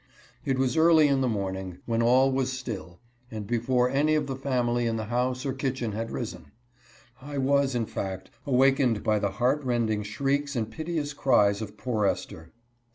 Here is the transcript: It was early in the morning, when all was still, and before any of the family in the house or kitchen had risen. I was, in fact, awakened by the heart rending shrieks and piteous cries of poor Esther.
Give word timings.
It 0.45 0.57
was 0.57 0.77
early 0.77 1.07
in 1.07 1.21
the 1.21 1.27
morning, 1.29 1.77
when 1.85 2.01
all 2.01 2.31
was 2.31 2.51
still, 2.51 2.99
and 3.29 3.45
before 3.45 3.87
any 3.87 4.15
of 4.15 4.25
the 4.25 4.35
family 4.35 4.87
in 4.87 4.95
the 4.95 5.05
house 5.13 5.45
or 5.45 5.53
kitchen 5.53 5.91
had 5.91 6.09
risen. 6.09 6.47
I 7.21 7.37
was, 7.37 7.75
in 7.75 7.85
fact, 7.85 8.31
awakened 8.47 9.03
by 9.03 9.19
the 9.19 9.29
heart 9.33 9.63
rending 9.63 10.01
shrieks 10.01 10.55
and 10.55 10.71
piteous 10.71 11.13
cries 11.13 11.61
of 11.61 11.77
poor 11.77 12.07
Esther. 12.07 12.51